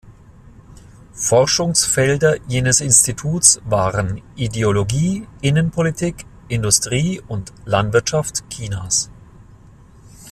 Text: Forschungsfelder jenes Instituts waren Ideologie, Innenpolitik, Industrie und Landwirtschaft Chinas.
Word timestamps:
Forschungsfelder 1.13 2.37
jenes 2.47 2.81
Instituts 2.81 3.61
waren 3.65 4.19
Ideologie, 4.35 5.27
Innenpolitik, 5.41 6.25
Industrie 6.47 7.21
und 7.27 7.53
Landwirtschaft 7.65 8.43
Chinas. 8.49 9.11